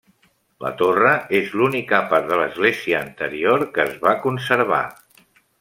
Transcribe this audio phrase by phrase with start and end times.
[0.67, 4.85] La torre és l'única part de l'església anterior que es va conservar.